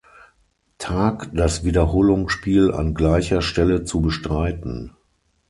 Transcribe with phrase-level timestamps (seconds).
[0.79, 4.95] Tag das Wiederholungsspiel an gleicher Stelle zu bestreiten.